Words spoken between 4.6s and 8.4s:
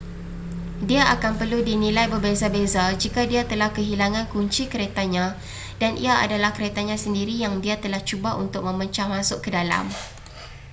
keretanya dan ia adalah keretanya sendiri yang dia telah cuba